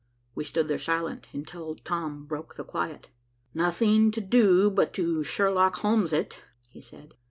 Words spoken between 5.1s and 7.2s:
Sherlock Holmes it," he said.